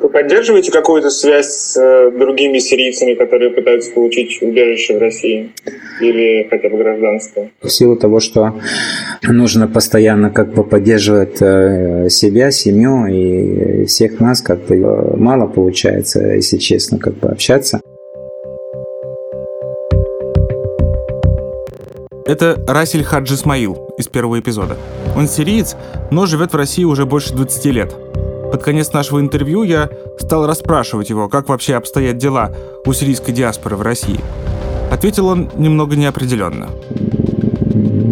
[0.00, 5.50] Вы поддерживаете какую-то связь с э, другими сирийцами, которые пытаются получить убежище в России?
[6.00, 7.50] Или хотя бы гражданство?
[7.60, 8.60] В силу того, что
[9.22, 15.48] нужно постоянно как бы поддерживать э, себя, семью и всех нас, как бы э, мало
[15.48, 17.80] получается, если честно, как бы общаться.
[22.24, 24.76] Это Расиль Хаджи Исмаил из первого эпизода.
[25.16, 25.74] Он сириец,
[26.12, 27.94] но живет в России уже больше 20 лет.
[28.50, 32.52] Под конец нашего интервью я стал расспрашивать его, как вообще обстоят дела
[32.86, 34.18] у сирийской диаспоры в России.
[34.90, 36.68] Ответил он немного неопределенно.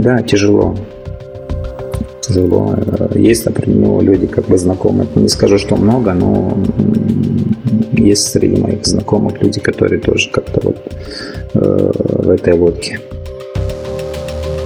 [0.02, 0.76] Да, тяжело.
[2.20, 2.74] Тяжело.
[3.14, 5.08] Есть, например, люди как бы знакомые.
[5.14, 6.56] Не скажу, что много, но
[7.92, 10.76] есть среди моих знакомых люди, которые тоже как-то вот
[11.54, 11.92] э,
[12.24, 13.00] в этой лодке.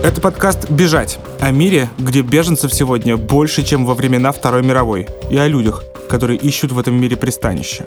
[0.02, 5.36] Это подкаст «Бежать» о мире, где беженцев сегодня больше, чем во времена Второй мировой, и
[5.36, 7.84] о людях, которые ищут в этом мире пристанище.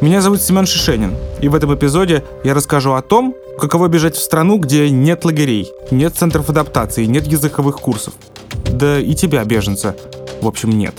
[0.00, 4.22] Меня зовут Семен Шишенин, и в этом эпизоде я расскажу о том, каково бежать в
[4.22, 8.14] страну, где нет лагерей, нет центров адаптации, нет языковых курсов.
[8.72, 9.94] Да и тебя, беженца,
[10.42, 10.94] в общем, нет.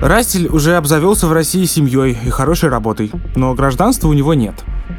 [0.00, 4.54] Рассель уже обзавелся в России семьей и хорошей работой, но гражданства у него нет.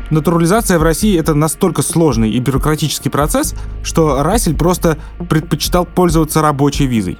[0.09, 4.97] Натурализация в России это настолько сложный и бюрократический процесс, что Рассель просто
[5.29, 7.17] предпочитал пользоваться рабочей визой.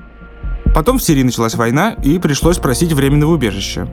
[0.75, 3.87] Потом в Сирии началась война, и пришлось просить временного убежища.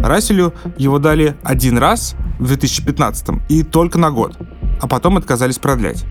[0.00, 4.36] Расселю его дали один раз в 2015 и только на год,
[4.80, 6.04] а потом отказались продлять.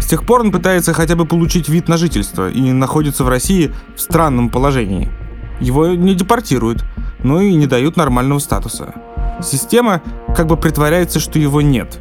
[0.00, 3.74] С тех пор он пытается хотя бы получить вид на жительство и находится в России
[3.94, 5.10] в странном положении–
[5.60, 6.84] его не депортируют,
[7.22, 8.94] но и не дают нормального статуса.
[9.42, 10.02] Система
[10.34, 11.98] как бы притворяется, что его нет.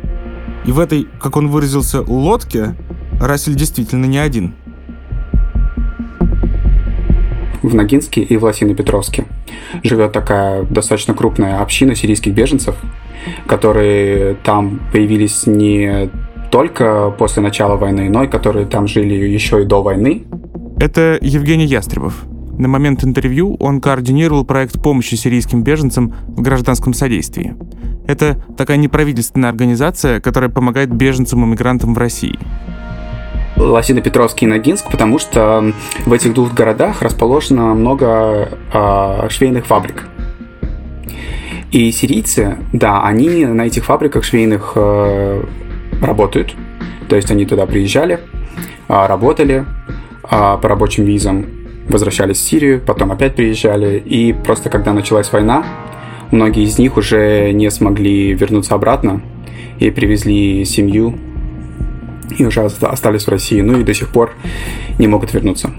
[0.66, 2.76] И в этой, как он выразился, лодке
[3.20, 4.54] Рассель действительно не один.
[7.62, 9.26] В Ногинске и в Лосино-Петровске
[9.84, 12.76] живет такая достаточно крупная община сирийских беженцев,
[13.48, 16.10] которые там появились не
[16.52, 20.26] только после начала войны, но и которые там жили еще и до войны.
[20.78, 22.26] Это Евгений Ястребов,
[22.58, 27.56] на момент интервью он координировал проект помощи сирийским беженцам в гражданском содействии.
[28.08, 32.38] Это такая неправительственная организация, которая помогает беженцам и мигрантам в России.
[33.56, 35.74] Лосино-Петровский и Ногинск, потому что
[36.06, 40.08] в этих двух городах расположено много э, швейных фабрик.
[41.72, 45.44] И сирийцы, да, они на этих фабриках швейных э,
[46.02, 46.56] работают.
[47.10, 48.20] То есть они туда приезжали,
[48.88, 49.66] э, работали
[50.24, 54.00] э, по рабочим визам возвращались в Сирию, потом опять приезжали.
[54.00, 55.66] И просто когда началась война,
[56.32, 59.22] многие из них уже не смогли вернуться обратно
[59.80, 61.18] и привезли семью
[62.38, 64.34] и уже остались в России, ну и до сих пор
[64.98, 65.72] не могут вернуться.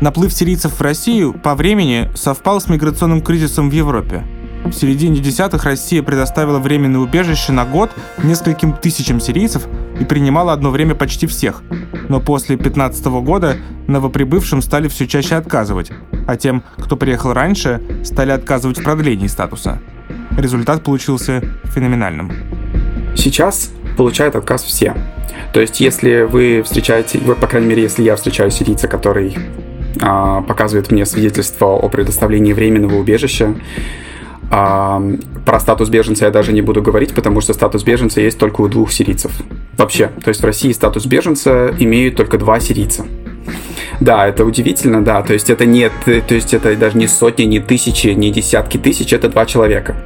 [0.00, 4.24] Наплыв сирийцев в Россию по времени совпал с миграционным кризисом в Европе–
[4.64, 7.90] в середине десятых Россия предоставила временное убежище на год
[8.22, 9.66] нескольким тысячам сирийцев
[10.00, 11.62] и принимала одно время почти всех.
[12.08, 15.90] Но после 15 года новоприбывшим стали все чаще отказывать,
[16.26, 19.80] а тем, кто приехал раньше, стали отказывать в продлении статуса.
[20.36, 22.32] Результат получился феноменальным.
[23.16, 24.94] Сейчас получают отказ все.
[25.52, 29.36] То есть, если вы встречаете, по крайней мере, если я встречаю сирийца, который
[30.00, 33.54] а, показывает мне свидетельство о предоставлении временного убежища,
[34.50, 35.02] а,
[35.44, 38.68] про статус беженца я даже не буду говорить, потому что статус беженца есть только у
[38.68, 39.32] двух сирийцев.
[39.76, 43.04] Вообще, то есть в России статус беженца имеют только два сирийца.
[44.00, 47.60] Да, это удивительно, да, то есть это нет, то есть это даже не сотни, не
[47.60, 49.96] тысячи, не десятки тысяч, это два человека.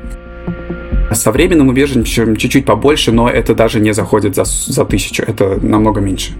[1.12, 6.00] Со временным убежищем чуть-чуть побольше, но это даже не заходит за, за тысячу, это намного
[6.00, 6.32] меньше.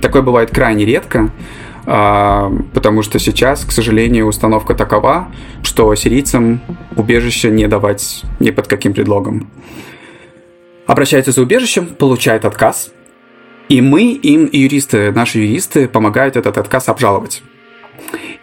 [0.00, 1.30] Такое бывает крайне редко,
[1.84, 5.28] потому что сейчас, к сожалению, установка такова,
[5.62, 6.60] что сирийцам
[6.96, 9.50] убежище не давать ни под каким предлогом.
[10.86, 12.92] Обращается за убежищем, получает отказ,
[13.68, 17.42] и мы им, юристы, наши юристы помогают этот отказ обжаловать.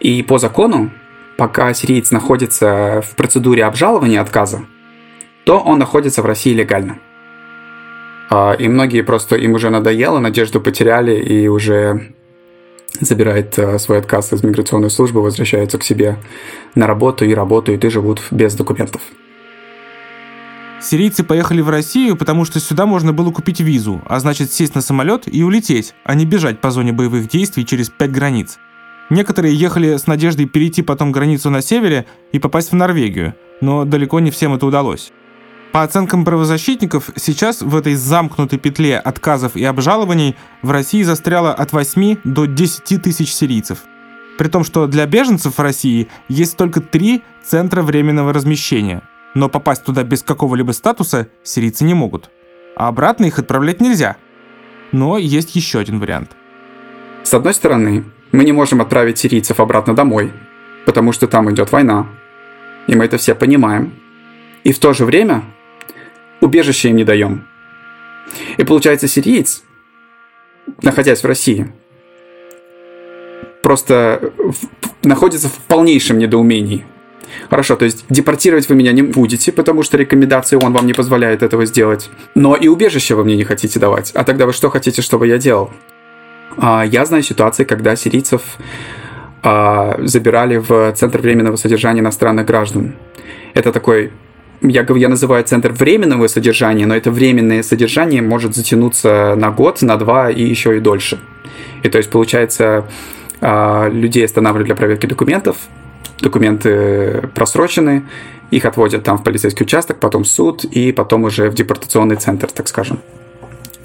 [0.00, 0.90] И по закону,
[1.36, 4.62] пока сириец находится в процедуре обжалования отказа,
[5.44, 6.98] то он находится в России легально.
[8.30, 12.12] А, и многие просто им уже надоело, надежду потеряли и уже
[13.00, 16.18] забирает э, свой отказ из миграционной службы, возвращается к себе
[16.74, 19.02] на работу и работают и живут без документов.
[20.80, 24.80] Сирийцы поехали в Россию, потому что сюда можно было купить визу, а значит сесть на
[24.80, 28.58] самолет и улететь, а не бежать по зоне боевых действий через пять границ.
[29.10, 34.20] Некоторые ехали с надеждой перейти потом границу на севере и попасть в Норвегию, но далеко
[34.20, 35.12] не всем это удалось.
[35.72, 41.72] По оценкам правозащитников, сейчас в этой замкнутой петле отказов и обжалований в России застряло от
[41.72, 43.84] 8 до 10 тысяч сирийцев.
[44.36, 49.02] При том, что для беженцев в России есть только три центра временного размещения.
[49.34, 52.30] Но попасть туда без какого-либо статуса сирийцы не могут.
[52.74, 54.16] А обратно их отправлять нельзя.
[54.90, 56.32] Но есть еще один вариант.
[57.22, 60.32] С одной стороны, мы не можем отправить сирийцев обратно домой,
[60.84, 62.08] потому что там идет война.
[62.88, 63.92] И мы это все понимаем.
[64.64, 65.44] И в то же время
[66.40, 67.46] убежище им не даем.
[68.56, 69.62] И получается, сириец,
[70.82, 71.72] находясь в России,
[73.62, 76.84] просто в, находится в полнейшем недоумении.
[77.48, 81.42] Хорошо, то есть депортировать вы меня не будете, потому что рекомендации он вам не позволяет
[81.42, 82.10] этого сделать.
[82.34, 84.10] Но и убежище вы мне не хотите давать.
[84.14, 85.70] А тогда вы что хотите, чтобы я делал?
[86.56, 88.42] А, я знаю ситуации, когда сирийцев
[89.42, 92.96] а, забирали в Центр временного содержания иностранных граждан.
[93.54, 94.12] Это такой
[94.62, 99.96] я, я называю центр временного содержания, но это временное содержание может затянуться на год, на
[99.96, 101.18] два и еще и дольше.
[101.82, 102.86] И то есть, получается,
[103.40, 105.56] а, людей останавливают для проверки документов,
[106.20, 108.04] документы просрочены,
[108.50, 112.50] их отводят там в полицейский участок, потом в суд и потом уже в депортационный центр,
[112.50, 112.98] так скажем.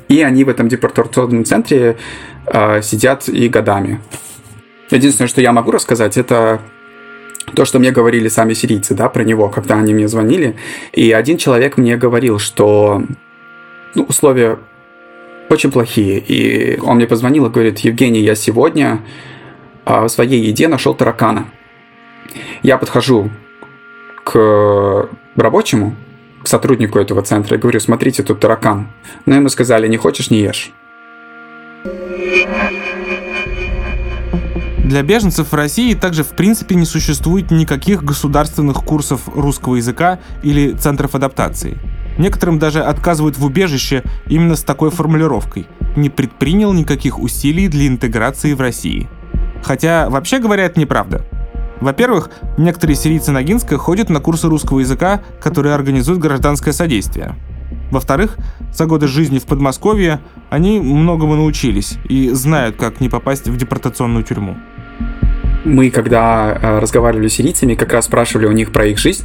[0.08, 1.98] И они в этом депортационном центре
[2.46, 4.02] э, сидят и годами.
[4.92, 6.62] Единственное, что я могу рассказать, это
[7.54, 10.56] то, что мне говорили сами сирийцы, да, про него, когда они мне звонили.
[10.94, 13.04] И один человек мне говорил, что
[13.94, 14.58] ну, условия
[15.50, 16.20] очень плохие.
[16.20, 19.02] И он мне позвонил и говорит, Евгений, я сегодня
[19.86, 21.48] а, в своей еде нашел таракана.
[22.64, 23.30] Я подхожу
[24.24, 25.96] к рабочему,
[26.44, 28.88] к сотруднику этого центра и говорю, смотрите, тут таракан.
[29.26, 30.72] Но ему сказали, не хочешь, не ешь.
[34.86, 40.74] Для беженцев в России также в принципе не существует никаких государственных курсов русского языка или
[40.74, 41.80] центров адаптации.
[42.20, 45.66] Некоторым даже отказывают в убежище именно с такой формулировкой
[45.96, 49.10] «не предпринял никаких усилий для интеграции в России».
[49.64, 51.26] Хотя, вообще говоря, это неправда.
[51.82, 52.30] Во-первых,
[52.60, 57.34] некоторые сирийцы Ногинска ходят на курсы русского языка, которые организует гражданское содействие.
[57.90, 58.38] Во-вторых,
[58.72, 60.20] за годы жизни в Подмосковье
[60.52, 64.56] они многому научились и знают, как не попасть в депортационную тюрьму
[65.66, 69.24] мы, когда э, разговаривали с сирийцами, как раз спрашивали у них про их жизнь,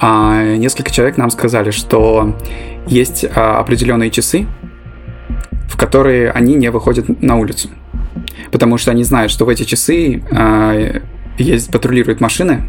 [0.00, 2.36] а несколько человек нам сказали, что
[2.86, 4.46] есть а, определенные часы,
[5.68, 7.70] в которые они не выходят на улицу.
[8.50, 11.00] Потому что они знают, что в эти часы а,
[11.38, 12.62] есть, патрулируют машины,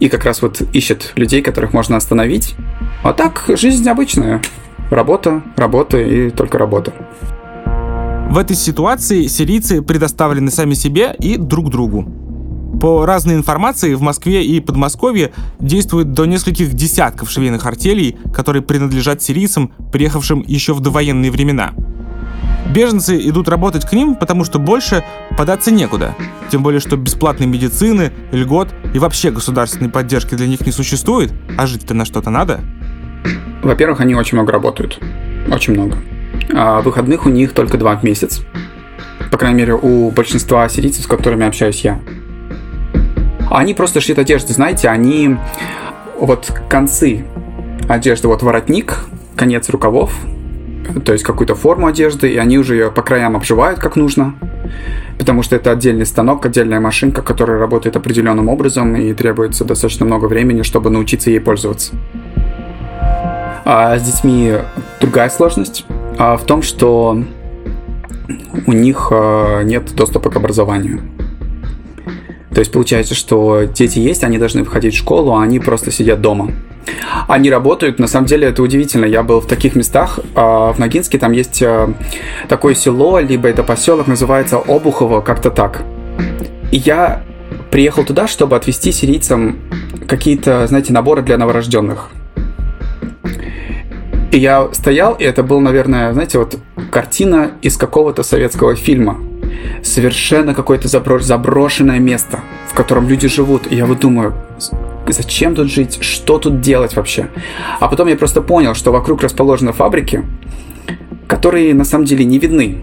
[0.00, 2.54] и как раз вот ищет людей, которых можно остановить.
[3.02, 4.40] А так, жизнь обычная.
[4.90, 6.92] Работа, работа и только работа.
[8.30, 12.08] В этой ситуации сирийцы предоставлены сами себе и друг другу.
[12.80, 19.22] По разной информации, в Москве и Подмосковье действует до нескольких десятков швейных артелей, которые принадлежат
[19.22, 21.72] сирийцам, приехавшим еще в довоенные времена.
[22.74, 25.04] Беженцы идут работать к ним, потому что больше
[25.36, 26.14] податься некуда.
[26.50, 31.66] Тем более, что бесплатной медицины, льгот и вообще государственной поддержки для них не существует, а
[31.66, 32.60] жить-то на что-то надо.
[33.62, 34.98] Во-первых, они очень много работают.
[35.50, 35.98] Очень много
[36.52, 38.42] а выходных у них только два в месяц.
[39.30, 42.00] По крайней мере, у большинства сирийцев, с которыми общаюсь я.
[43.50, 45.36] Они просто шьют одежду, знаете, они
[46.18, 47.24] вот концы
[47.88, 49.04] одежды, вот воротник,
[49.36, 50.14] конец рукавов,
[51.04, 54.34] то есть какую-то форму одежды, и они уже ее по краям обживают как нужно,
[55.18, 60.26] потому что это отдельный станок, отдельная машинка, которая работает определенным образом и требуется достаточно много
[60.26, 61.94] времени, чтобы научиться ей пользоваться.
[63.64, 64.54] А с детьми
[65.00, 65.84] другая сложность
[66.18, 67.22] а в том, что
[68.66, 71.00] у них а, нет доступа к образованию.
[72.54, 76.20] То есть получается, что дети есть, они должны выходить в школу, а они просто сидят
[76.20, 76.52] дома.
[77.28, 79.04] Они работают, на самом деле это удивительно.
[79.06, 81.92] Я был в таких местах, а, в Ногинске там есть а,
[82.48, 85.82] такое село, либо это поселок, называется Обухово, как-то так.
[86.70, 87.22] И я
[87.70, 89.56] приехал туда, чтобы отвезти сирийцам
[90.06, 92.10] какие-то, знаете, наборы для новорожденных.
[94.32, 96.58] И я стоял, и это был, наверное, знаете, вот
[96.90, 99.20] картина из какого-то советского фильма.
[99.82, 103.70] Совершенно какое-то заброшенное место, в котором люди живут.
[103.70, 104.32] И я вот думаю,
[105.06, 107.28] зачем тут жить, что тут делать вообще?
[107.78, 110.24] А потом я просто понял, что вокруг расположены фабрики,
[111.28, 112.78] которые на самом деле не видны.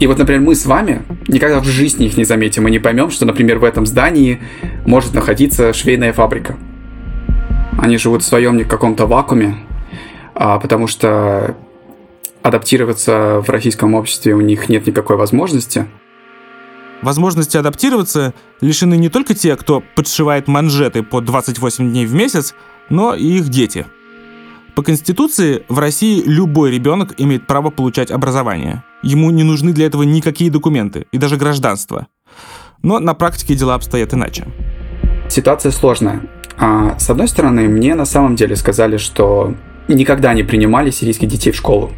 [0.00, 3.10] И вот, например, мы с вами никогда в жизни их не заметим и не поймем,
[3.10, 4.40] что, например, в этом здании
[4.84, 6.56] может находиться швейная фабрика.
[7.78, 9.56] Они живут в своем каком-то вакууме,
[10.40, 11.54] а, потому что
[12.42, 15.86] адаптироваться в российском обществе у них нет никакой возможности.
[17.02, 18.32] Возможности адаптироваться
[18.62, 22.54] лишены не только те, кто подшивает манжеты по 28 дней в месяц,
[22.88, 23.84] но и их дети.
[24.74, 28.82] По Конституции в России любой ребенок имеет право получать образование.
[29.02, 32.06] Ему не нужны для этого никакие документы и даже гражданство.
[32.82, 34.46] Но на практике дела обстоят иначе.
[35.28, 36.22] Ситуация сложная.
[36.56, 39.54] А, с одной стороны, мне на самом деле сказали, что
[39.88, 41.92] никогда не принимали сирийских детей в школу.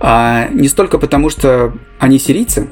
[0.00, 2.68] А, не столько потому, что они сирийцы,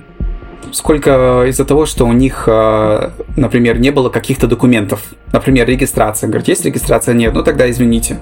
[0.72, 5.02] сколько из-за того, что у них, а, например, не было каких-то документов.
[5.32, 6.28] Например, регистрация.
[6.28, 7.14] Говорит, есть регистрация?
[7.14, 8.18] Нет, ну тогда извините.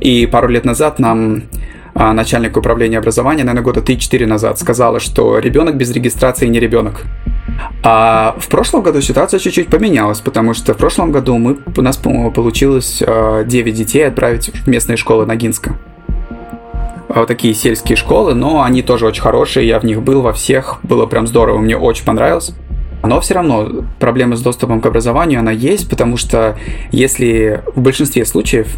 [0.00, 1.44] И пару лет назад нам
[1.94, 7.04] а, начальник управления образования, наверное, года 3-4 назад, сказала, что ребенок без регистрации не ребенок.
[7.82, 11.96] А в прошлом году ситуация чуть-чуть поменялась, потому что в прошлом году мы, у нас,
[11.96, 15.76] по-моему, получилось 9 а, детей отправить в местные школы Ногинска.
[17.08, 20.32] А, вот такие сельские школы, но они тоже очень хорошие, я в них был во
[20.32, 22.54] всех, было прям здорово, мне очень понравилось.
[23.02, 26.58] Но все равно проблема с доступом к образованию, она есть, потому что
[26.90, 28.68] если в большинстве случаев,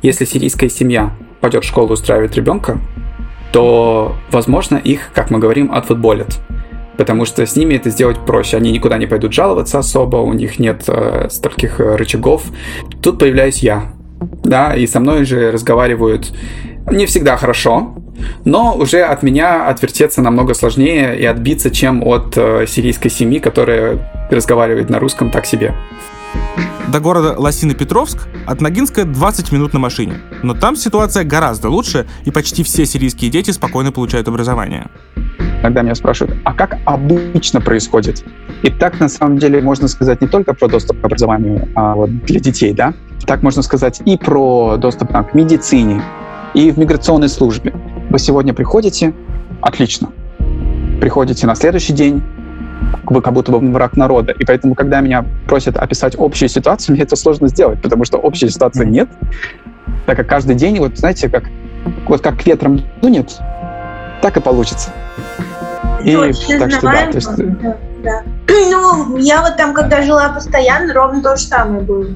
[0.00, 2.78] если сирийская семья пойдет в школу устраивать ребенка,
[3.52, 6.40] то, возможно, их, как мы говорим, отфутболят.
[6.96, 8.56] Потому что с ними это сделать проще.
[8.56, 12.44] Они никуда не пойдут жаловаться особо, у них нет э, стольких э, рычагов.
[13.02, 13.92] Тут появляюсь я.
[14.44, 16.32] Да, и со мной же разговаривают
[16.90, 17.94] не всегда хорошо,
[18.44, 24.28] но уже от меня отвертеться намного сложнее и отбиться, чем от э, сирийской семьи, которая
[24.30, 25.74] разговаривает на русском так себе.
[26.88, 30.20] До города Лосино-Петровск от Ногинска 20 минут на машине.
[30.42, 34.88] Но там ситуация гораздо лучше, и почти все сирийские дети спокойно получают образование.
[35.64, 38.22] Иногда меня спрашивают, а как обычно происходит?
[38.62, 42.10] И так, на самом деле, можно сказать не только про доступ к образованию а вот
[42.26, 42.92] для детей, да?
[43.24, 46.02] Так можно сказать и про доступ там, к медицине,
[46.52, 47.72] и в миграционной службе.
[48.10, 49.14] Вы сегодня приходите,
[49.62, 50.10] отлично.
[51.00, 52.22] Приходите на следующий день,
[53.06, 54.32] вы как будто бы враг народа.
[54.32, 58.50] И поэтому, когда меня просят описать общую ситуацию, мне это сложно сделать, потому что общей
[58.50, 59.08] ситуации нет.
[60.04, 61.44] Так как каждый день, вот знаете, как,
[62.06, 63.40] вот как ветром дунет,
[64.24, 64.90] так и получится.
[66.02, 66.14] И,
[66.58, 67.36] так что да, то есть...
[67.36, 68.22] да, да.
[68.70, 72.06] Ну, я вот там, когда жила постоянно, ровно то же самое было.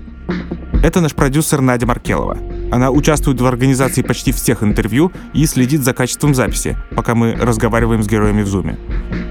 [0.82, 2.38] Это наш продюсер Надя Маркелова.
[2.72, 8.02] Она участвует в организации почти всех интервью и следит за качеством записи, пока мы разговариваем
[8.02, 8.78] с героями в зуме.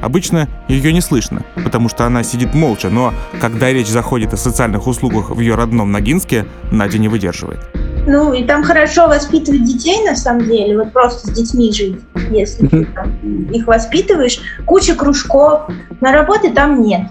[0.03, 4.85] Обычно ее не слышно, потому что она сидит молча, но когда речь заходит о социальных
[4.85, 7.59] услугах в ее родном Ногинске, Надя не выдерживает.
[8.07, 11.99] Ну, и там хорошо воспитывать детей, на самом деле, вот просто с детьми жить,
[12.29, 13.11] если ты там,
[13.51, 14.39] их воспитываешь.
[14.65, 15.63] Куча кружков,
[15.99, 17.01] но работы там нет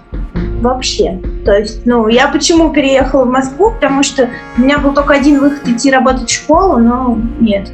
[0.59, 1.21] вообще.
[1.45, 4.27] То есть, ну, я почему переехала в Москву, потому что
[4.57, 7.71] у меня был только один выход идти работать в школу, но нет.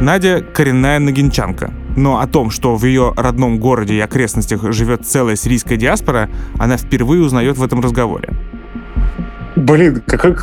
[0.00, 1.70] Надя коренная нагинчанка.
[1.96, 6.76] Но о том, что в ее родном городе и окрестностях живет целая сирийская диаспора, она
[6.76, 8.34] впервые узнает в этом разговоре.
[9.56, 10.36] Блин, какой...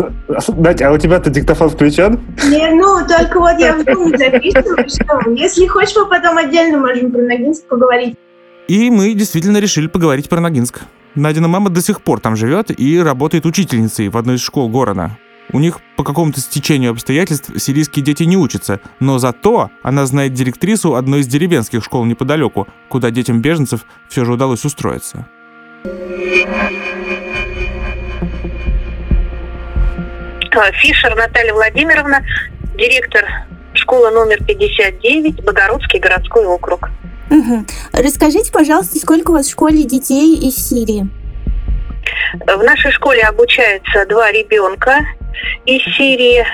[0.58, 2.20] Надя, а у тебя-то диктофон включен?
[2.50, 7.12] Не, ну, только вот я в Думе записываю, что если хочешь, мы потом отдельно можем
[7.12, 8.18] про Ногинск поговорить.
[8.68, 10.82] И мы действительно решили поговорить про Ногинск.
[11.14, 15.12] Надина мама до сих пор там живет и работает учительницей в одной из школ города.
[15.52, 20.96] У них по какому-то стечению обстоятельств сирийские дети не учатся, но зато она знает директрису
[20.96, 25.28] одной из деревенских школ неподалеку, куда детям беженцев все же удалось устроиться.
[30.74, 32.24] Фишер Наталья Владимировна,
[32.76, 33.26] директор
[33.74, 36.90] школы номер 59, Богородский городской округ.
[37.32, 37.66] Угу.
[37.94, 41.08] Расскажите, пожалуйста, сколько у вас в школе детей из Сирии?
[42.46, 45.00] В нашей школе обучаются два ребенка
[45.66, 46.46] из Сирии.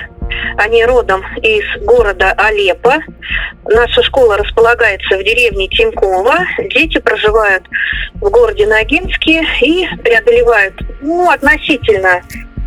[0.57, 2.95] Они родом из города Алеппо.
[3.65, 6.39] Наша школа располагается в деревне Тинькова.
[6.73, 7.63] Дети проживают
[8.15, 12.21] в городе Ногинске и преодолевают ну, относительно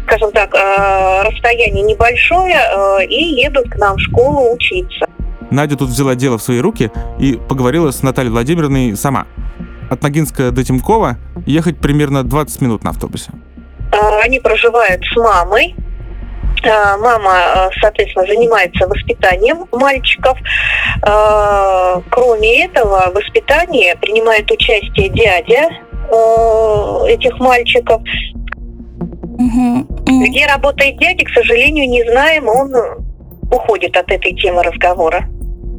[0.06, 5.06] скажем так, э, расстояние небольшое э, и едут к нам в школу учиться.
[5.50, 9.26] Надя тут взяла дело в свои руки и поговорила с Натальей Владимировной сама.
[9.90, 13.30] От Ногинска до Тимкова ехать примерно 20 минут на автобусе.
[13.92, 15.74] А, они проживают с мамой.
[16.64, 20.38] Мама, соответственно, занимается воспитанием мальчиков.
[22.10, 25.70] Кроме этого, в воспитании принимает участие дядя
[27.08, 28.00] этих мальчиков.
[30.20, 32.48] Где работает дядя, к сожалению, не знаем.
[32.48, 32.72] Он
[33.50, 35.28] уходит от этой темы разговора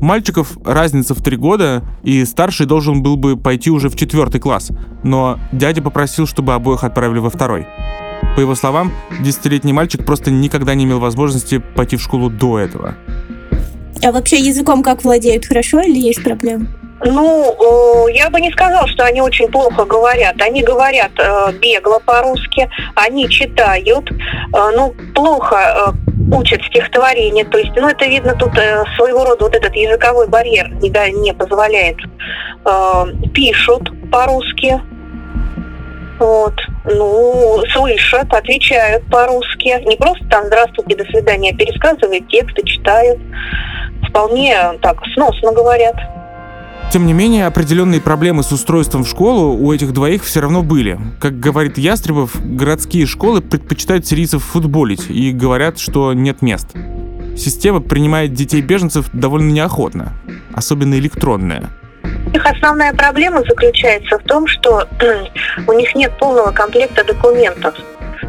[0.04, 4.70] мальчиков разница в три года, и старший должен был бы пойти уже в четвертый класс,
[5.04, 7.66] но дядя попросил, чтобы обоих отправили во второй.
[8.36, 12.96] По его словам, десятилетний мальчик просто никогда не имел возможности пойти в школу до этого.
[14.04, 15.46] А вообще языком как владеют?
[15.46, 16.68] Хорошо или есть проблемы?
[17.06, 20.42] Ну, я бы не сказал, что они очень плохо говорят.
[20.42, 24.16] Они говорят э, бегло по-русски, они читают, э,
[24.76, 27.46] ну, плохо, э, учат стихотворение.
[27.46, 30.90] То есть, ну, это видно тут э, своего рода вот этот языковой барьер не,
[31.22, 31.98] не позволяет.
[32.66, 34.82] Э, пишут по-русски.
[36.20, 36.54] Вот.
[36.86, 39.84] Ну, слышат, отвечают по-русски.
[39.86, 43.20] Не просто там «здравствуйте, до свидания», а пересказывают тексты, читают.
[44.08, 45.96] Вполне так сносно говорят.
[46.94, 51.00] Тем не менее, определенные проблемы с устройством в школу у этих двоих все равно были.
[51.20, 56.68] Как говорит Ястребов, городские школы предпочитают сирийцев футболить и говорят, что нет мест.
[57.36, 60.14] Система принимает детей-беженцев довольно неохотно,
[60.54, 61.72] особенно электронная.
[62.32, 64.88] Их основная проблема заключается в том, что
[65.68, 67.74] у них нет полного комплекта документов.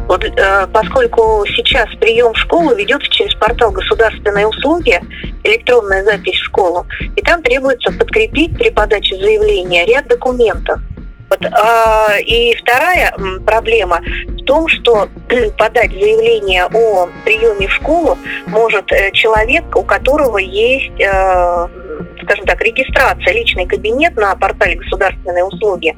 [0.07, 4.99] Вот, э, поскольку сейчас прием в школу ведется через портал государственной услуги,
[5.43, 6.85] электронная запись в школу,
[7.15, 10.79] и там требуется подкрепить при подаче заявления ряд документов.
[11.29, 13.13] Вот, а, и вторая
[13.45, 15.09] проблема в том, что
[15.57, 21.67] подать заявление о приеме в школу может э, человек, у которого есть, э,
[22.21, 25.95] скажем так, регистрация, личный кабинет на портале государственной услуги,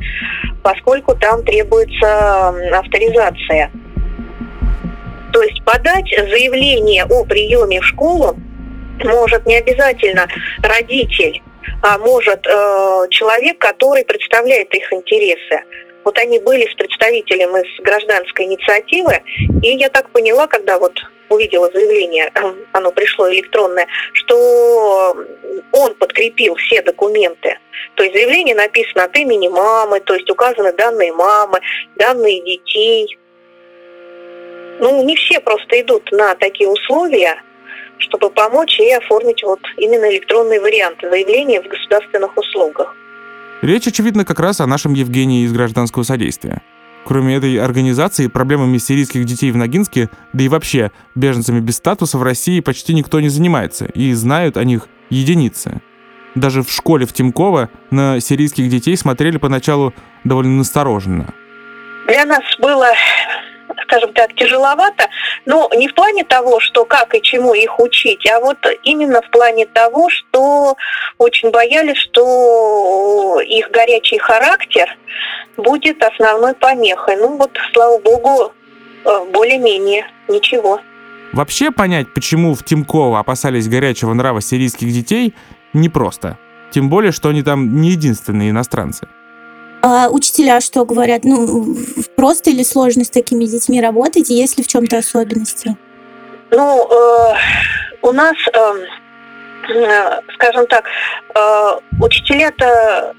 [0.64, 3.72] поскольку там требуется авторизация.
[5.34, 8.38] То есть подать заявление о приеме в школу
[9.04, 10.28] может не обязательно
[10.64, 11.42] родитель,
[11.84, 15.64] а может э, человек, который представляет их интересы.
[16.04, 19.22] Вот они были с представителем из гражданской инициативы,
[19.62, 20.98] и я так поняла, когда вот
[21.30, 22.32] увидела заявление,
[22.72, 25.16] оно пришло электронное, что
[25.74, 27.58] он подкрепил все документы.
[27.96, 31.60] То есть заявление написано от имени мамы, то есть указаны данные мамы,
[31.98, 33.18] данные детей,
[34.80, 37.42] ну, не все просто идут на такие условия,
[38.00, 42.96] чтобы помочь и оформить вот именно электронные варианты заявления в государственных услугах.
[43.62, 46.62] Речь, очевидно, как раз о нашем Евгении из гражданского содействия.
[47.06, 52.24] Кроме этой организации, проблемами сирийских детей в Ногинске, да и вообще беженцами без статуса в
[52.24, 55.82] России почти никто не занимается, и знают о них единицы.
[56.36, 59.94] Даже в школе в Тимково на сирийских детей смотрели поначалу
[60.24, 61.34] довольно настороженно.
[62.08, 62.90] Для нас было
[63.84, 65.08] скажем так, тяжеловато,
[65.46, 69.30] но не в плане того, что как и чему их учить, а вот именно в
[69.30, 70.76] плане того, что
[71.18, 74.88] очень боялись, что их горячий характер
[75.58, 77.18] будет основной помехой.
[77.18, 78.54] Ну вот, слава богу,
[79.06, 80.80] э, более-менее ничего.
[81.34, 85.34] Вообще понять, почему в Тимково опасались горячего нрава сирийских детей,
[85.74, 86.38] непросто.
[86.72, 89.08] Тем более, что они там не единственные иностранцы.
[89.90, 91.24] А учителя что говорят?
[91.24, 91.78] Ну,
[92.18, 95.78] просто или сложно с такими детьми работать, есть ли в чем-то особенности?
[96.52, 97.36] Ну, э,
[98.02, 100.84] у нас, э, скажем так,
[101.36, 103.16] э, учителя-то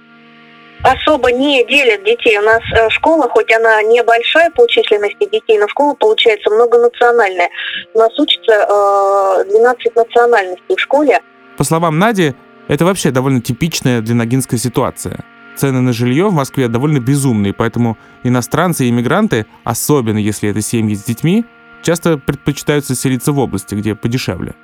[0.82, 2.36] особо не делят детей.
[2.36, 7.48] У нас э, школа, хоть она небольшая по численности детей, но школа получается многонациональная.
[7.94, 11.22] У нас учится э, 12 национальностей в школе.
[11.56, 12.34] По словам Нади,
[12.68, 15.24] это вообще довольно типичная для ногинская ситуация
[15.58, 20.94] цены на жилье в Москве довольно безумные, поэтому иностранцы и иммигранты, особенно если это семьи
[20.94, 21.44] с детьми,
[21.82, 24.54] часто предпочитают заселиться в области, где подешевле.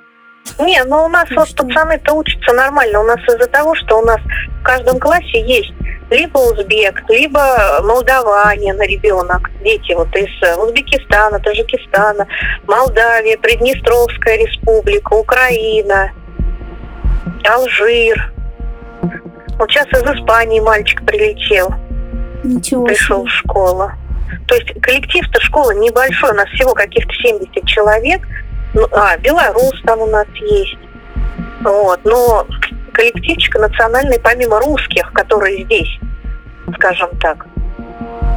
[0.59, 3.01] Не, ну у нас вот пацаны-то учатся нормально.
[3.01, 4.19] У нас из-за того, что у нас
[4.61, 5.73] в каждом классе есть
[6.11, 10.29] либо узбек, либо молдаванин ребенок, дети вот из
[10.59, 12.27] Узбекистана, Таджикистана,
[12.67, 16.11] Молдавия, Приднестровская республика, Украина,
[17.43, 18.34] Алжир,
[19.57, 21.73] вот сейчас из Испании мальчик прилетел.
[22.43, 23.29] Ничего пришел себе.
[23.29, 23.91] в школу.
[24.47, 28.21] То есть коллектив-то школы небольшой, у нас всего каких-то 70 человек.
[28.73, 30.77] Ну, а, белорус там у нас есть.
[31.61, 32.45] Вот, но
[32.93, 35.99] коллективчик национальный помимо русских, которые здесь,
[36.75, 37.45] скажем так.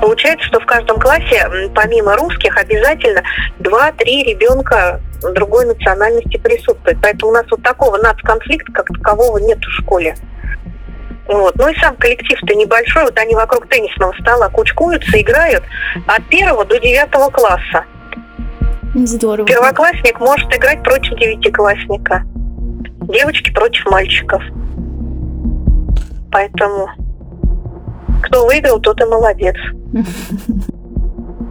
[0.01, 3.23] Получается, что в каждом классе, помимо русских, обязательно
[3.59, 5.01] 2-3 ребенка
[5.35, 6.99] другой национальности присутствует.
[7.03, 10.15] Поэтому у нас вот такого нацконфликта как такового нет в школе.
[11.29, 11.55] Вот.
[11.57, 15.62] Ну и сам коллектив-то небольшой, вот они вокруг теннисного стола кучкуются, играют
[16.07, 17.85] от первого до девятого класса.
[18.95, 19.47] Здорово.
[19.47, 22.23] Первоклассник может играть против девятиклассника.
[23.03, 24.43] Девочки против мальчиков.
[26.33, 26.88] Поэтому
[28.23, 29.57] кто выиграл, тот и молодец.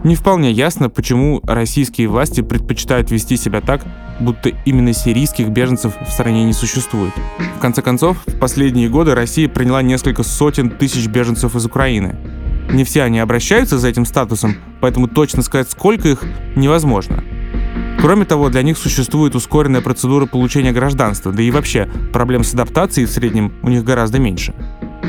[0.08, 3.82] Не вполне ясно, почему российские власти предпочитают вести себя так,
[4.22, 7.12] будто именно сирийских беженцев в стране не существует.
[7.58, 12.16] В конце концов, в последние годы Россия приняла несколько сотен тысяч беженцев из Украины.
[12.72, 16.24] Не все они обращаются за этим статусом, поэтому точно сказать, сколько их,
[16.56, 17.22] невозможно.
[18.00, 23.08] Кроме того, для них существует ускоренная процедура получения гражданства, да и вообще проблем с адаптацией
[23.08, 24.54] в среднем у них гораздо меньше.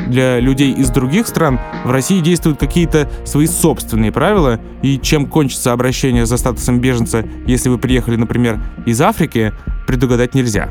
[0.09, 5.71] Для людей из других стран в России действуют какие-то свои собственные правила, и чем кончится
[5.71, 9.53] обращение за статусом беженца, если вы приехали, например, из Африки,
[9.85, 10.69] предугадать нельзя.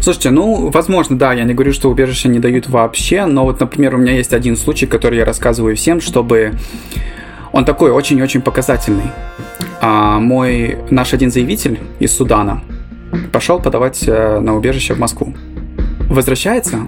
[0.00, 3.94] Слушайте, ну, возможно, да, я не говорю, что убежище не дают вообще, но вот, например,
[3.94, 6.52] у меня есть один случай, который я рассказываю всем, чтобы...
[7.52, 9.10] Он такой очень-очень показательный.
[9.80, 12.62] А, мой, наш один заявитель из Судана
[13.32, 15.34] пошел подавать э, на убежище в Москву.
[16.08, 16.86] Возвращается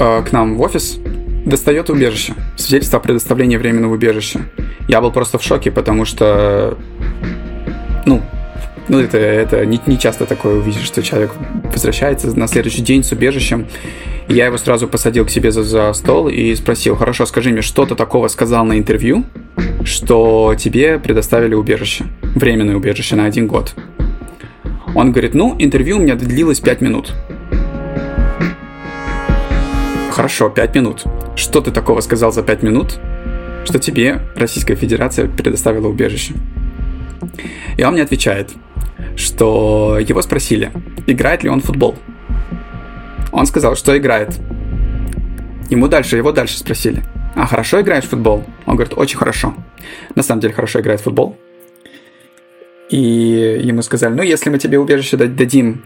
[0.00, 0.98] э, к нам в офис,
[1.44, 4.40] достает убежище, свидетельство о предоставлении временного убежища.
[4.88, 6.76] Я был просто в шоке, потому что,
[8.06, 8.20] ну,
[8.88, 11.30] ну, это, это не, не часто такое увидишь, что человек
[11.72, 13.66] возвращается на следующий день с убежищем.
[14.28, 17.86] Я его сразу посадил к себе за, за стол и спросил, хорошо, скажи мне, что
[17.86, 19.24] ты такого сказал на интервью,
[19.84, 23.74] что тебе предоставили убежище, временное убежище на один год.
[24.94, 27.12] Он говорит, ну, интервью у меня длилось 5 минут.
[30.20, 31.04] Хорошо, 5 минут.
[31.34, 33.00] Что ты такого сказал за 5 минут,
[33.64, 36.34] что тебе Российская Федерация предоставила убежище?
[37.78, 38.50] И он мне отвечает,
[39.16, 40.72] что его спросили,
[41.06, 41.96] играет ли он в футбол.
[43.32, 44.38] Он сказал, что играет.
[45.70, 47.02] Ему дальше, его дальше спросили,
[47.34, 48.44] а хорошо играешь в футбол?
[48.66, 49.54] Он говорит, очень хорошо.
[50.16, 51.38] На самом деле хорошо играет в футбол.
[52.90, 55.82] И ему сказали, ну если мы тебе убежище дадим,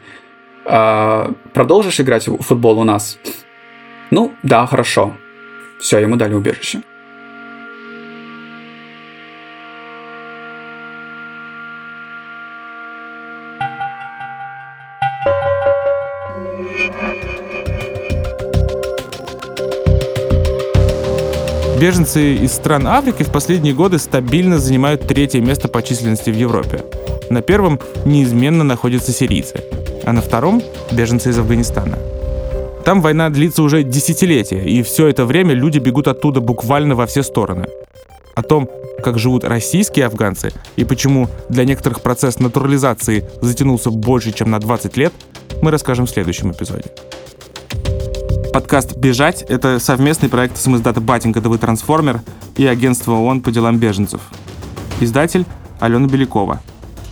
[0.64, 3.16] а, продолжишь играть в футбол у нас?
[4.10, 5.16] Ну, да, хорошо.
[5.78, 6.82] Все, ему дали убежище.
[21.80, 26.82] Беженцы из стран Африки в последние годы стабильно занимают третье место по численности в Европе.
[27.28, 29.62] На первом неизменно находятся сирийцы,
[30.04, 30.62] а на втором—
[30.92, 31.98] беженцы из Афганистана.
[32.84, 37.22] Там война длится уже десятилетия, и все это время люди бегут оттуда буквально во все
[37.22, 37.66] стороны.
[38.34, 38.68] О том,
[39.02, 44.98] как живут российские афганцы и почему для некоторых процесс натурализации затянулся больше, чем на 20
[44.98, 45.14] лет,
[45.62, 46.90] мы расскажем в следующем эпизоде.
[48.52, 52.20] Подкаст «Бежать»— это совместный проект самоиздата «Батенька ТВ Трансформер»
[52.58, 54.20] и агентства ООН по делам беженцев.
[55.00, 55.46] Издатель—
[55.80, 56.60] Алена Белякова.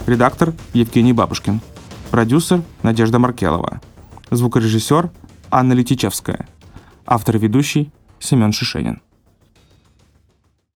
[0.07, 1.63] Редактор— Евгений Бабушкин.
[2.11, 3.81] Продюсер— Надежда Маркелова.
[4.31, 5.11] Звукорежиссер—
[5.55, 6.49] Анна Летичевская.
[7.05, 9.03] Автор и ведущий— Семен Шишенин.